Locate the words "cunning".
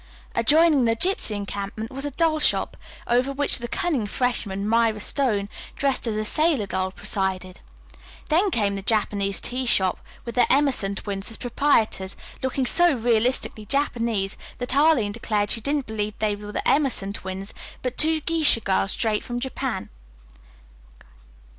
3.67-4.07